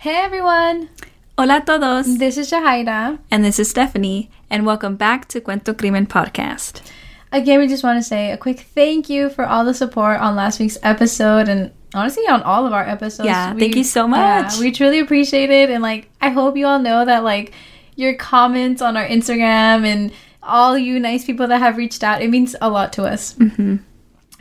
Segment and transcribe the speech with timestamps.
[0.00, 0.90] Hey everyone!
[1.36, 2.18] Hola a todos!
[2.18, 3.18] This is Jahaira.
[3.32, 6.88] And this is Stephanie, and welcome back to Cuento Crimen Podcast.
[7.32, 10.36] Again, we just want to say a quick thank you for all the support on
[10.36, 13.26] last week's episode and honestly on all of our episodes.
[13.26, 14.54] Yeah, we, thank you so much.
[14.54, 15.68] Yeah, we truly appreciate it.
[15.68, 17.52] And like, I hope you all know that like
[17.96, 20.12] your comments on our Instagram and
[20.44, 23.34] all you nice people that have reached out, it means a lot to us.
[23.34, 23.78] Mm-hmm.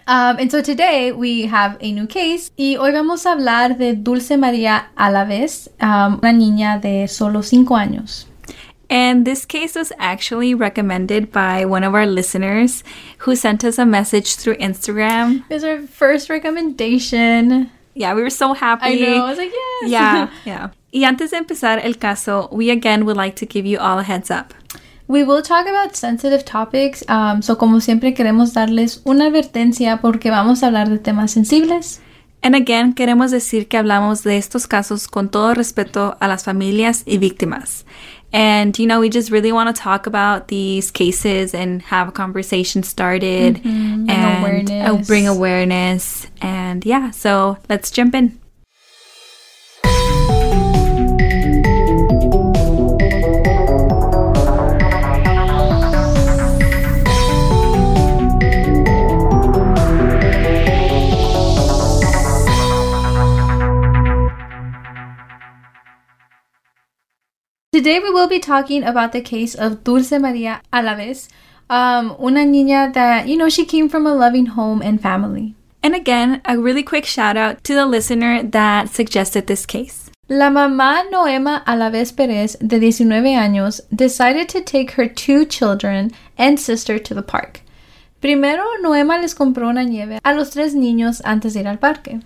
[0.08, 3.94] Um, and so today we have a new case y hoy vamos a hablar de
[3.94, 8.26] Dulce María Alavez, um, una niña de solo cinco años.
[8.90, 12.86] And this case was actually recommended by one of our listeners
[13.18, 15.44] who sent us a message through Instagram.
[15.50, 17.70] It was our first recommendation.
[17.94, 18.86] Yeah, we were so happy.
[18.86, 19.26] I know.
[19.26, 19.92] I was like, yes.
[19.92, 20.70] Yeah, yeah.
[20.94, 24.04] Y antes de empezar el caso, we again would like to give you all a
[24.04, 24.54] heads up.
[25.08, 30.30] We will talk about sensitive topics, um, so como siempre queremos darles una advertencia porque
[30.30, 32.02] vamos a hablar de temas sensibles.
[32.44, 37.04] And again, queremos decir que hablamos de estos casos con todo respeto a las familias
[37.06, 37.86] y víctimas.
[38.34, 42.12] And, you know, we just really want to talk about these cases and have a
[42.12, 44.10] conversation started mm-hmm.
[44.10, 45.08] and awareness.
[45.08, 46.28] bring awareness.
[46.42, 48.38] And yeah, so let's jump in.
[67.88, 71.30] Today we will be talking about the case of Dulce Maria Alavez,
[71.70, 75.56] um, una niña that, you know, she came from a loving home and family.
[75.82, 80.12] And again, a really quick shout out to the listener that suggested this case.
[80.28, 86.60] La mamá Noema Alavez Perez, de 19 años, decided to take her two children and
[86.60, 87.62] sister to the park.
[88.20, 92.20] Primero, Noema les compró una nieve a los tres niños antes de ir al parque.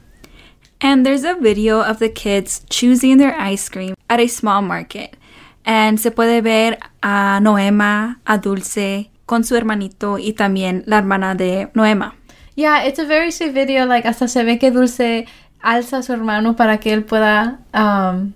[0.82, 5.16] And there's a video of the kids choosing their ice cream at a small market.
[5.64, 11.36] And se puede ver a Noema, a Dulce, con su hermanito y también la hermana
[11.36, 12.16] de Noema.
[12.56, 13.86] Yeah, it's a very sweet video.
[13.86, 15.26] Like, hasta se ve que Dulce
[15.62, 18.34] alza a su hermano para que él pueda um,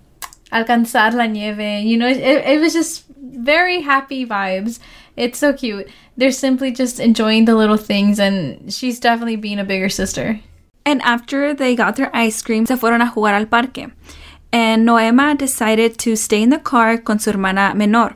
[0.52, 1.84] alcanzar la nieve.
[1.84, 4.80] You know, it, it was just very happy vibes.
[5.18, 5.88] It's so cute.
[6.18, 10.40] They're simply just enjoying the little things, and she's definitely being a bigger sister.
[10.86, 13.92] And after they got their ice cream, se fueron a jugar al parque.
[14.56, 18.16] And Noema decided to stay in the car con su hermana menor.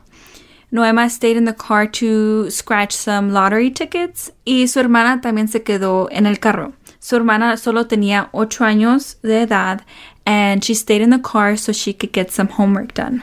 [0.71, 5.63] Noema stayed in the car to scratch some lottery tickets y su hermana también se
[5.63, 6.71] quedó en el carro.
[7.01, 9.81] Su hermana solo tenía 8 años de edad
[10.25, 13.21] and she stayed in the car so she could get some homework done.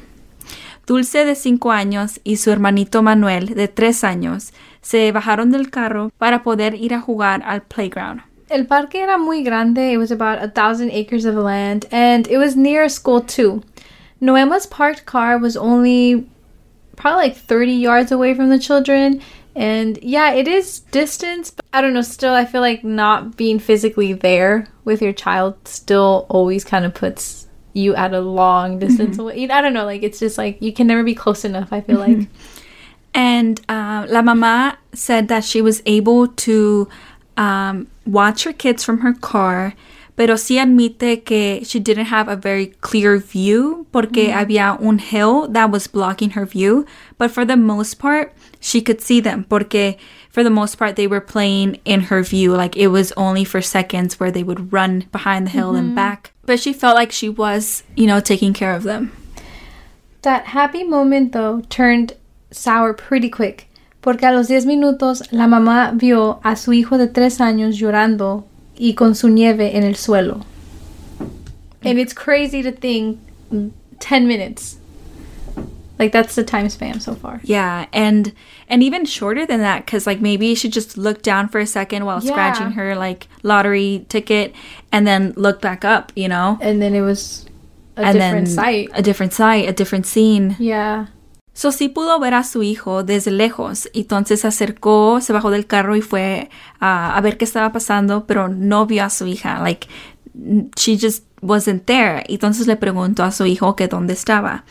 [0.87, 4.53] Dulce de 5 años y su hermanito Manuel de 3 años
[4.83, 8.21] se bajaron del carro para poder ir a jugar al playground.
[8.49, 9.93] El parque era muy grande.
[9.93, 13.63] It was about a thousand acres of land, and it was near a school too.
[14.21, 16.29] Noema's parked car was only
[16.97, 19.21] probably like 30 yards away from the children.
[19.55, 23.59] And yeah, it is distance, but I don't know, still, I feel like not being
[23.59, 29.19] physically there with your child still always kind of puts you at a long distance
[29.19, 29.49] away.
[29.49, 31.99] I don't know, like it's just like you can never be close enough, I feel
[31.99, 32.29] like.
[33.15, 36.87] And uh, La Mama said that she was able to
[37.37, 39.75] um, watch her kids from her car,
[40.17, 44.39] pero sí admite que she didn't have a very clear view porque Mm-hmm.
[44.39, 46.87] había un hill that was blocking her view.
[47.19, 49.97] But for the most part, she could see them porque
[50.31, 52.55] for the most part they were playing in her view.
[52.55, 55.89] Like it was only for seconds where they would run behind the hill Mm-hmm.
[55.89, 56.33] and back.
[56.47, 59.13] But she felt like she was, you know, taking care of them.
[60.23, 62.15] That happy moment, though, turned
[62.51, 63.69] sour pretty quick,
[64.07, 68.47] porque a los 10 minutos la mamá vio a su hijo de 3 años llorando
[68.79, 70.45] y con su nieve en el suelo.
[71.85, 73.19] And it's crazy to think
[73.99, 74.79] 10 minutes.
[75.99, 77.41] Like that's the time span so far.
[77.43, 78.33] Yeah, and
[78.69, 82.05] and even shorter than that cuz like maybe she just looked down for a second
[82.05, 82.31] while Yeah.
[82.31, 84.55] scratching her like lottery ticket
[84.93, 86.59] and then looked back up, you know?
[86.63, 87.45] And then it was
[87.97, 88.89] a and different sight.
[88.95, 90.55] a different sight, a different scene.
[90.61, 91.07] Yeah.
[91.57, 93.89] So sí pudo ver a su hijo desde lejos.
[93.95, 96.51] Entonces se acercó, se bajó del carro y fue
[96.81, 99.59] a, a ver qué estaba pasando, pero no vio a su hija.
[99.63, 99.89] Like,
[100.77, 102.25] she just wasn't there.
[102.29, 104.65] Entonces le preguntó a su hijo que dónde estaba.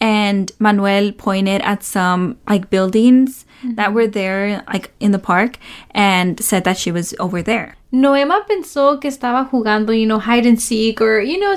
[0.00, 3.44] And Manuel pointed at some like buildings
[3.76, 5.58] that were there, like in the park,
[5.90, 7.76] and said that she was over there.
[7.92, 11.54] Noema pensó que estaba jugando, you know, hide and seek or, you know,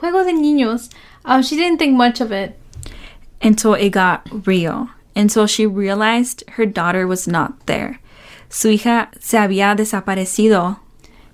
[0.00, 0.90] juegos de niños.
[1.24, 2.58] Um, she didn't think much of it.
[3.42, 4.90] Until it got real.
[5.14, 8.00] Until she realized her daughter was not there.
[8.48, 10.78] Su hija se había desaparecido.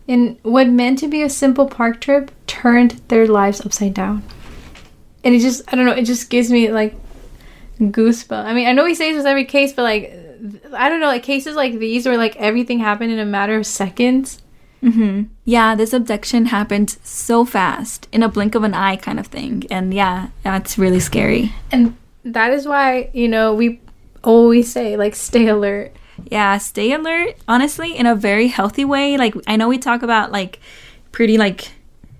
[0.08, 4.22] And what meant to be a simple park trip turned their lives upside down.
[5.25, 6.94] and it just I don't know, it just gives me like
[7.81, 8.44] goosebumps.
[8.44, 10.12] I mean, I know we say this every case, but like
[10.75, 13.66] I don't know, like cases like these where like everything happened in a matter of
[13.66, 14.40] seconds.
[14.82, 15.25] Mm-hmm.
[15.44, 19.64] Yeah, this abduction happened so fast, in a blink of an eye, kind of thing.
[19.70, 21.52] And yeah, that's really scary.
[21.70, 23.81] And that is why, you know, we
[24.25, 25.94] always say, like, stay alert.
[26.31, 29.17] Yeah, stay alert, honestly, in a very healthy way.
[29.17, 30.61] Like, I know we talk about, like,
[31.11, 31.73] pretty, like,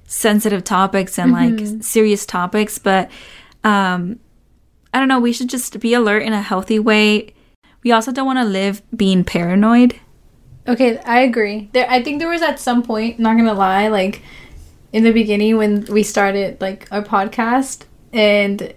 [0.07, 1.75] sensitive topics and, Mm-hmm.
[1.75, 3.11] like, serious topics, but,
[3.65, 4.19] um,
[4.95, 7.35] I don't know, we should just be alert in a healthy way.
[7.83, 9.99] We also don't want to live being paranoid.
[10.67, 11.71] Okay, I agree.
[11.73, 14.23] There, I think there was at some point, not gonna lie, like
[14.93, 18.73] in the beginning when we started like our podcast, and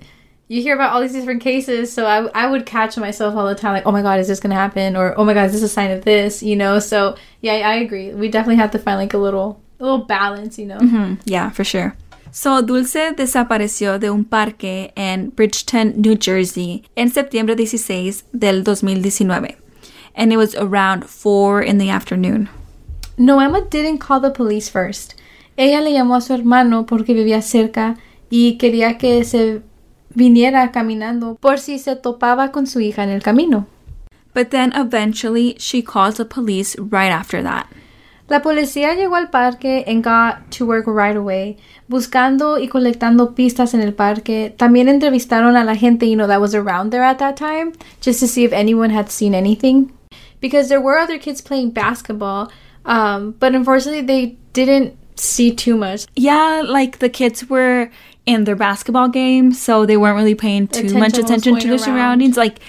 [0.48, 1.94] you hear about all these different cases.
[1.94, 4.40] So I, I would catch myself all the time, like, oh my god, is this
[4.40, 4.96] gonna happen?
[4.96, 6.42] Or oh my god, is this a sign of this?
[6.42, 6.80] You know.
[6.80, 8.14] So yeah, I agree.
[8.14, 10.58] We definitely have to find like a little, a little balance.
[10.58, 10.80] You know.
[10.80, 11.96] Mm, yeah, for sure.
[12.32, 19.56] So, Dulce desapareció de un parque en Bridgeton, New Jersey, en septiembre 16 del 2019.
[20.16, 22.50] And it was around 4 in the afternoon.
[23.18, 25.16] Noema didn't call the police first.
[25.58, 27.98] Ella le llamó a su hermano porque vivía cerca
[28.30, 29.62] y quería que se
[30.14, 33.68] viniera caminando por si se topaba con su hija en el camino.
[34.34, 37.68] But then eventually she called the police right after that.
[38.28, 41.58] La policía llegó al parque and got to work right away,
[41.88, 44.54] buscando y colectando pistas en el parque.
[44.58, 47.72] También entrevistaron a la gente, you know, that was around there at that time,
[48.02, 49.92] just to see if anyone had seen anything.
[50.40, 52.52] Because there were other kids playing basketball,
[52.86, 56.06] um, but unfortunately they didn't see too much.
[56.16, 57.90] Yeah, like the kids were
[58.26, 61.76] in their basketball game, so they weren't really paying too Attention much attention to their
[61.76, 61.80] around.
[61.80, 62.38] surroundings.
[62.38, 62.60] Like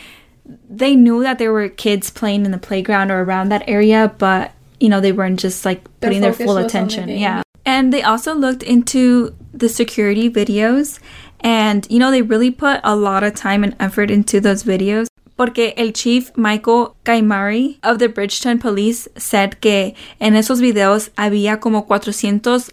[0.68, 4.52] they knew that there were kids playing in the playground or around that area, but
[4.80, 7.08] you know, they weren't just like putting their focus full was on the attention.
[7.08, 7.42] Yeah.
[7.64, 11.00] And they also looked into the security videos
[11.40, 15.06] and you know, they really put a lot of time and effort into those videos.
[15.36, 21.60] Porque el chief Michael Gaimari of the Bridgeton Police said que en esos videos había
[21.60, 22.72] como 400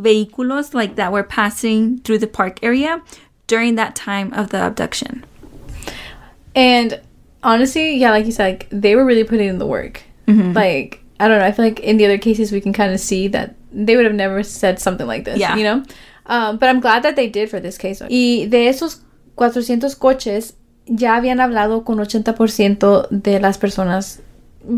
[0.00, 3.00] vehículos like that were passing through the park area
[3.46, 5.24] during that time of the abduction.
[6.54, 7.00] And
[7.42, 10.02] honestly, yeah, like you said, like, they were really putting in the work.
[10.26, 12.98] Like, I don't know, I feel like in the other cases we can kind of
[13.00, 15.56] see that they would have never said something like this, Yeah.
[15.56, 15.82] you know?
[16.26, 18.00] Um, but I'm glad that they did for this case.
[18.00, 19.00] Y de esos
[19.36, 20.54] 400 coches,
[20.96, 24.20] ya habían hablado con 80% de las personas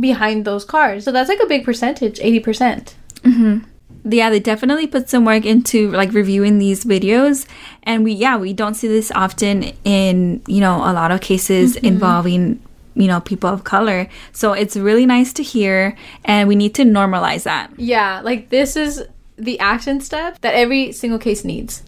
[0.00, 1.04] behind those cars.
[1.04, 2.94] So that's like a big percentage, 80%.
[3.22, 3.64] Mm-hmm.
[4.10, 7.46] yeah they definitely put some work into like reviewing these videos
[7.84, 11.74] and we yeah we don't see this often in you know a lot of cases
[11.74, 11.86] mm-hmm.
[11.86, 12.60] involving
[12.94, 15.96] you know people of color so it's really nice to hear
[16.26, 19.04] and we need to normalize that Yeah, like this is
[19.36, 21.82] the action step that every single case needs.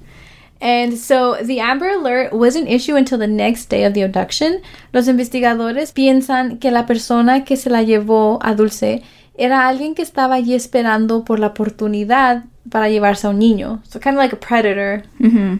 [0.60, 4.62] And so the Amber Alert wasn't issued until the next day of the abduction.
[4.92, 9.02] Los investigadores piensan que la persona que se la llevó a Dulce
[9.38, 13.82] era alguien que estaba allí esperando por la oportunidad para llevarse a un niño.
[13.84, 15.02] So kind of like a predator.
[15.20, 15.58] Mm-hmm.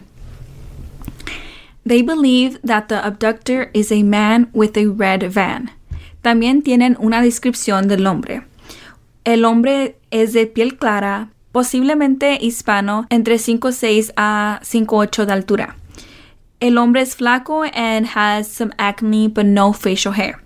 [1.84, 5.70] They believe that the abductor is a man with a red van.
[6.22, 8.42] También tienen una descripción del hombre.
[9.24, 15.76] El hombre es de piel clara, posiblemente hispano, entre 5'6 a 5'8 de altura.
[16.60, 20.38] El hombre es flaco and has some acne but no facial hair.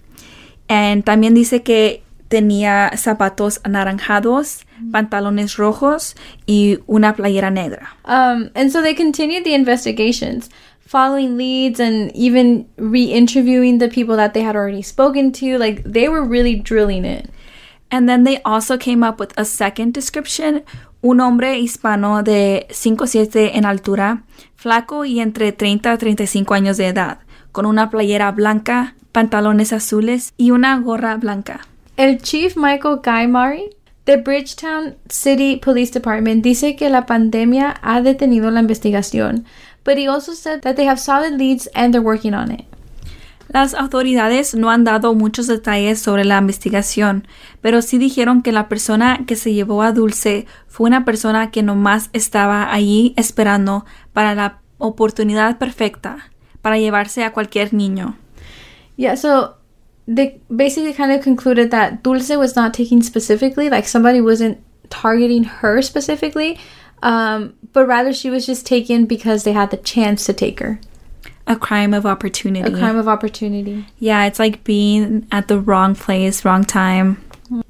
[0.69, 6.15] And también dice que tenía zapatos anaranjados, pantalones rojos
[6.47, 7.89] y una playera negra.
[8.05, 10.49] Um, and so they continued the investigations,
[10.79, 15.59] following leads and even re interviewing the people that they had already spoken to.
[15.59, 17.29] Like they were really drilling it.
[17.91, 20.65] And then they also came up with a second description.
[21.03, 26.89] Un hombre hispano de 5'7 en altura, flaco y entre 30 a 35 años de
[26.89, 27.21] edad,
[27.53, 31.67] con una playera blanca, pantalones azules y una gorra blanca.
[31.97, 33.71] El chief Michael Guy
[34.07, 39.45] de Bridgetown City Police Department dice que la pandemia ha detenido la investigación,
[39.85, 42.70] but he also said that they have solid leads and they're working on it.
[43.53, 47.27] Las autoridades no han dado muchos detalles sobre la investigación,
[47.61, 51.65] pero sí dijeron que la persona que se llevó a Dulce fue una persona que
[51.65, 56.31] nomás estaba allí esperando para la oportunidad perfecta
[56.63, 58.17] para llevarse a cualquier niño.
[58.97, 59.57] Yeah, so
[60.07, 64.59] they basically kind of concluded that Dulce was not taken specifically, like somebody wasn't
[64.91, 66.57] targeting her specifically,
[67.03, 70.79] um, but rather she was just taken because they had the chance to take her.
[71.51, 72.63] A crime of opportunity.
[72.63, 73.85] A crime of opportunity.
[73.99, 77.17] Yeah, it's like being at the wrong place, wrong time.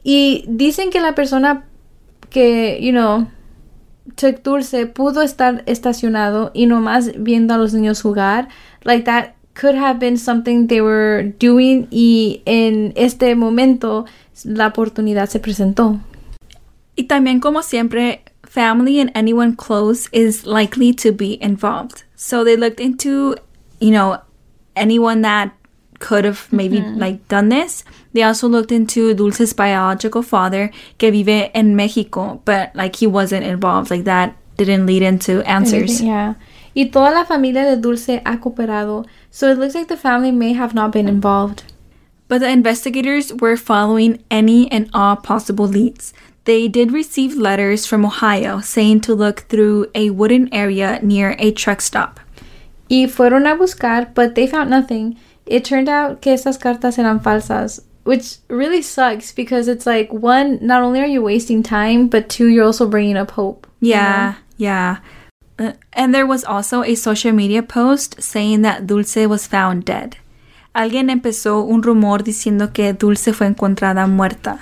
[0.04, 1.64] Y dicen que la persona
[2.28, 3.26] que, you know,
[4.16, 8.48] took Dulce pudo estar estacionado y nomás viendo a los niños jugar.
[8.84, 14.04] Like that could have been something they were doing y en este momento
[14.44, 15.98] la oportunidad se presentó.
[16.96, 22.04] Y también como siempre, family and anyone close is likely to be involved.
[22.14, 23.36] So they looked into,
[23.80, 24.20] you know,
[24.76, 25.54] anyone that
[26.00, 26.98] could have maybe mm-hmm.
[26.98, 27.84] like done this.
[28.12, 33.44] They also looked into Dulce's biological father, que vive en Mexico, but like he wasn't
[33.44, 33.90] involved.
[33.90, 36.00] Like that didn't lead into answers.
[36.00, 36.34] Anything, yeah.
[36.74, 40.52] Y toda la familia de Dulce ha cooperado, so it looks like the family may
[40.52, 41.64] have not been involved.
[42.28, 46.14] But the investigators were following any and all possible leads.
[46.44, 51.50] They did receive letters from Ohio saying to look through a wooden area near a
[51.50, 52.20] truck stop.
[52.90, 55.16] Y fueron a buscar, but they found nothing.
[55.46, 60.58] It turned out que estas cartas eran falsas, which really sucks because it's like one,
[60.60, 63.66] not only are you wasting time, but two, you're also bringing up hope.
[63.80, 64.36] you Yeah, know?
[64.58, 64.96] yeah.
[65.58, 70.16] Uh, and there was also a social media post saying that Dulce was found dead.
[70.74, 74.58] Alguien empezó un rumor diciendo que Dulce fue encontrada muerta.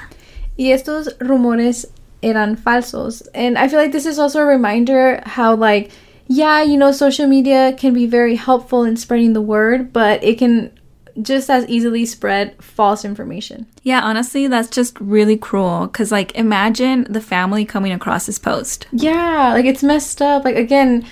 [0.58, 1.86] Y estos rumores
[2.22, 3.22] eran falsos.
[3.34, 5.90] And I feel like this is also a reminder how, like,
[6.28, 10.38] yeah, you know, social media can be very helpful in spreading the word, but it
[10.38, 10.78] can
[11.20, 13.66] just as easily spread false information.
[13.82, 15.86] Yeah, honestly, that's just really cruel.
[15.86, 18.86] Because, like, imagine the family coming across this post.
[18.92, 20.44] Yeah, like it's messed up.
[20.44, 21.04] Like again,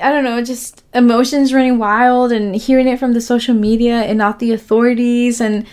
[0.00, 4.18] I don't know, just emotions running wild and hearing it from the social media and
[4.18, 5.66] not the authorities and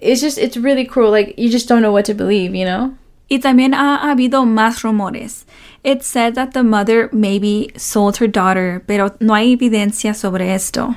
[0.00, 1.10] it's just it's really cruel.
[1.10, 2.96] Like you just don't know what to believe, you know?
[3.30, 5.44] Y también ha habido más rumores.
[5.82, 10.96] It said that the mother maybe sold her daughter, pero no hay evidencia sobre esto.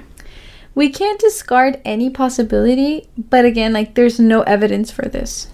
[0.76, 5.50] We can't discard any possibility, but again, like there's no evidence for this.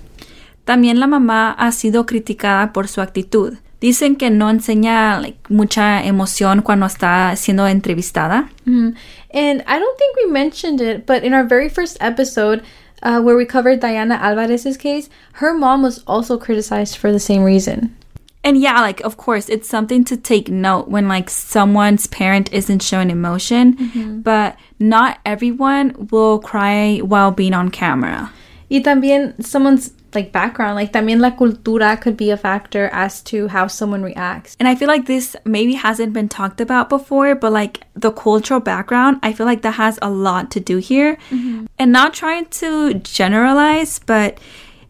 [0.65, 3.57] También la mamá ha sido criticada por su actitud.
[3.81, 8.49] Dicen que no enseña like, mucha emoción cuando está siendo entrevistada.
[8.65, 8.95] Mhm.
[9.33, 12.61] And I don't think we mentioned it, but in our very first episode,
[13.03, 17.43] uh, where we covered Diana Alvarez's case, her mom was also criticized for the same
[17.43, 17.95] reason.
[18.45, 22.83] And yeah, like of course, it's something to take note when like someone's parent isn't
[22.83, 24.19] showing emotion, mm-hmm.
[24.21, 28.31] but not everyone will cry while being on camera.
[28.69, 33.47] Y también someone's like background, like también la cultura could be a factor as to
[33.47, 34.55] how someone reacts.
[34.59, 38.59] And I feel like this maybe hasn't been talked about before, but like the cultural
[38.59, 41.17] background, I feel like that has a lot to do here.
[41.29, 41.65] Mm-hmm.
[41.77, 44.39] And not trying to generalize, but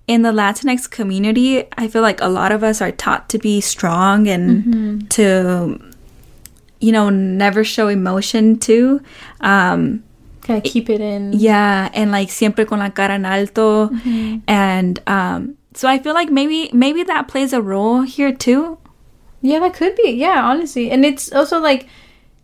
[0.07, 3.59] in the Latinx community, I feel like a lot of us are taught to be
[3.61, 5.79] strong and to,
[6.79, 9.01] you know, never show emotion too.
[9.41, 10.03] Um,
[10.41, 11.33] Kind of keep it in.
[11.33, 13.89] yeah, and like siempre con la cara en alto.
[14.47, 18.77] And um, so I feel like maybe maybe that plays a role here too.
[19.41, 20.11] Yeah, that could be.
[20.11, 20.91] Yeah, honestly.
[20.91, 21.87] And it's also like,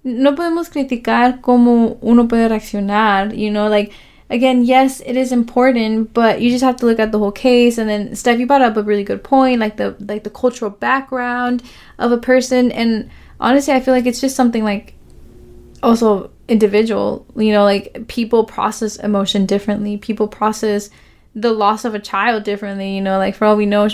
[0.04, 3.92] no podemos criticar cómo uno puede reaccionar, you know, like,
[4.32, 7.78] again, yes, it is important, but you just have to look at the whole case.
[7.78, 10.72] And then Steph, you brought up a really good point, like the like the cultural
[10.72, 11.62] background
[12.00, 12.72] of a person.
[12.72, 14.96] And honestly, I feel like it's just something like
[15.84, 19.98] also individual, you know, like people process emotion differently.
[19.98, 20.90] People process
[21.36, 23.90] the loss of a child differently, you know, like for all we know,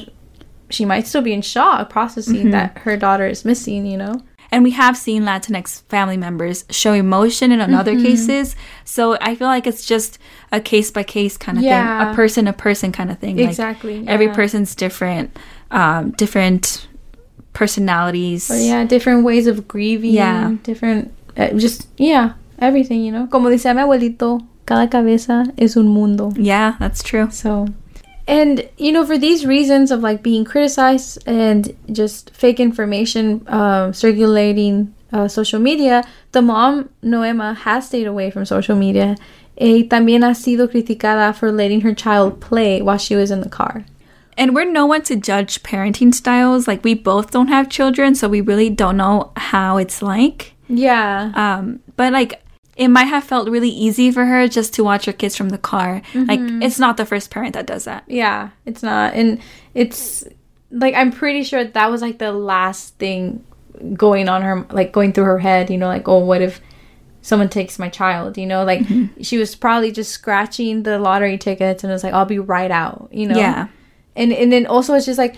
[0.69, 2.51] she might still be in shock processing mm-hmm.
[2.51, 4.21] that her daughter is missing, you know?
[4.51, 8.55] And we have seen Latinx family members show emotion in other cases.
[8.85, 10.19] So I feel like it's just
[10.51, 13.37] a case by case kind of thing, a person to person kind of thing.
[13.37, 15.35] Like, Exactly, every person's different,
[15.71, 16.87] um, different
[17.53, 18.47] personalities.
[18.47, 20.13] But yeah, different ways of grieving.
[20.13, 20.55] Yeah.
[20.63, 23.27] Different, uh, just, yeah, everything, you know?
[23.27, 26.31] Como decía mi abuelito, cada cabeza es un mundo.
[26.37, 27.29] Yeah, that's true.
[27.31, 27.67] So,
[28.27, 33.93] and you know, for these reasons of like being criticized and just fake information um,
[33.93, 36.03] circulating uh, social media,
[36.33, 39.15] the mom Noema has stayed away from social media.
[39.59, 43.49] Y también ha sido criticada for letting her child play while she was in the
[43.49, 43.85] car.
[44.37, 46.67] And we're no one to judge parenting styles.
[46.67, 50.53] Like, we both don't have children, so we really don't know how it's like.
[50.69, 51.31] Yeah.
[51.33, 52.43] Um, but like
[52.77, 55.57] it might have felt really easy for her just to watch her kids from the
[55.57, 56.03] car.
[56.13, 56.61] Like mm-hmm.
[56.61, 58.03] it's not the first parent that does that.
[58.07, 59.15] Yeah, it's not.
[59.15, 59.41] And
[59.73, 60.23] it's
[60.71, 63.43] like I'm pretty sure that was like the last thing
[63.93, 66.61] going on her like going through her head, you know, like oh what if
[67.23, 68.63] someone takes my child, you know?
[68.63, 69.21] Like mm-hmm.
[69.23, 72.71] she was probably just scratching the lottery tickets and it was like I'll be right
[72.71, 73.37] out, you know.
[73.37, 73.69] Yeah.
[74.15, 75.35] And and then also it's just like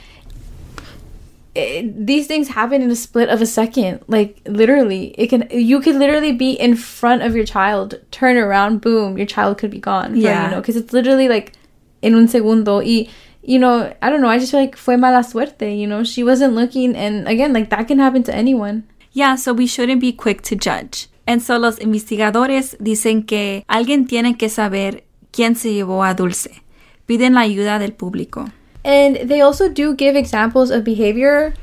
[1.59, 5.79] it, these things happen in a split of a second like literally it can you
[5.79, 9.79] could literally be in front of your child turn around boom your child could be
[9.79, 10.45] gone Yeah.
[10.45, 11.53] you know because it's literally like
[12.01, 13.07] in un segundo y
[13.41, 16.23] you know, I don't know, I just feel like fue mala suerte, you know, she
[16.23, 18.83] wasn't looking and again, like that can happen to anyone.
[19.11, 21.07] Yeah, so we shouldn't be quick to judge.
[21.25, 26.61] And so los investigadores dicen que alguien tiene que saber quién se llevó a Dulce.
[27.07, 28.51] Piden la ayuda del público.
[28.83, 31.53] And they also do give examples of behavior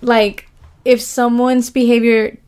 [0.00, 0.48] like
[0.84, 2.38] if someone's behavior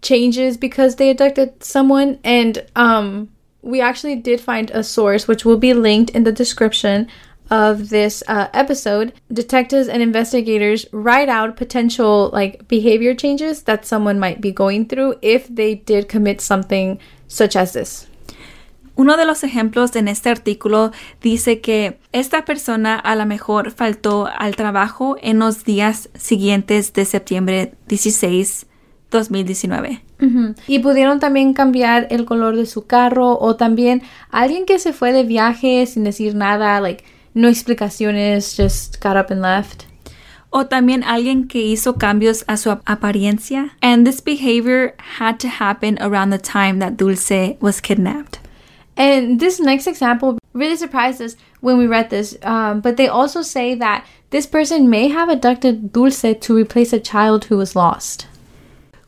[0.00, 2.18] changes because they abducted someone.
[2.24, 3.30] And um
[3.62, 7.08] we actually did find a source which will be linked in the description
[7.50, 9.12] of this uh, episode.
[9.32, 15.14] Detectives and investigators write out potential like behavior changes that someone might be going through
[15.22, 16.98] if they did commit something
[17.28, 18.06] such as this
[19.02, 24.28] Uno de los ejemplos en este artículo dice que esta persona a lo mejor faltó
[24.38, 28.66] al trabajo en los días siguientes de septiembre 16,
[29.10, 30.02] 2019.
[30.20, 30.54] Ujú.
[30.68, 35.12] Y pudieron también cambiar el color de su carro o también alguien que se fue
[35.12, 37.02] de viaje sin decir nada, like
[37.34, 39.82] no explicaciones, just got up and left.
[40.50, 43.76] O también alguien que hizo cambios a su ap- apariencia.
[43.80, 48.38] And this behavior had to happen around the time that Dulce was kidnapped.
[48.96, 53.42] And this next example really surprised us when we read this, um, but they also
[53.42, 58.26] say that this person may have abducted Dulce to replace a child who was lost.